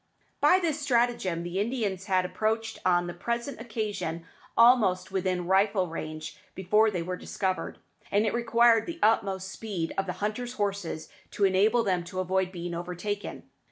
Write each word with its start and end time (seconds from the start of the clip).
By 0.39 0.57
this 0.57 0.79
stratagem 0.79 1.43
the 1.43 1.59
Indians 1.59 2.05
had 2.05 2.25
approached 2.25 2.79
on 2.83 3.05
the 3.05 3.13
present 3.13 3.61
occasion 3.61 4.25
almost 4.57 5.11
within 5.11 5.45
rifle 5.45 5.85
range 5.85 6.39
before 6.55 6.89
they 6.89 7.03
were 7.03 7.15
discovered, 7.15 7.77
and 8.09 8.25
it 8.25 8.33
required 8.33 8.87
the 8.87 8.97
utmost 9.03 9.49
speed 9.49 9.93
of 9.99 10.07
the 10.07 10.13
hunters' 10.13 10.53
horses 10.53 11.09
to 11.29 11.45
enable 11.45 11.83
them 11.83 12.03
to 12.05 12.19
avoid 12.19 12.51
being 12.51 12.73
overtaken. 12.73 13.43